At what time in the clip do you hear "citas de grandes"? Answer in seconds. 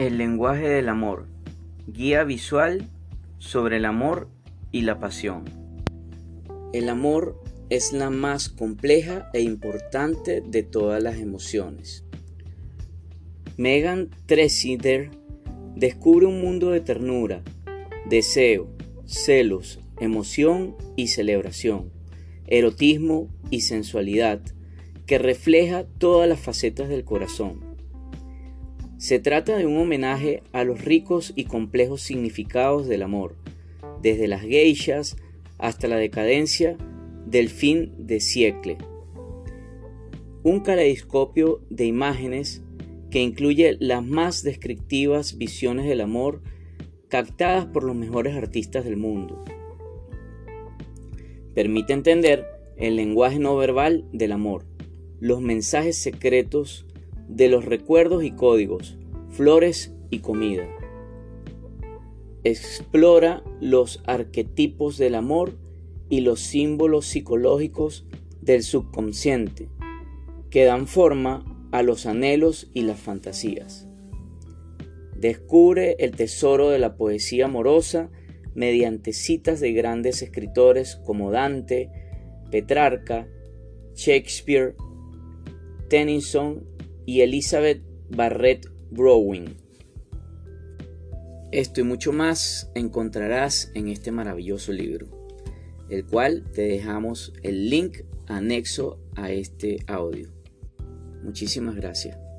79.12-80.22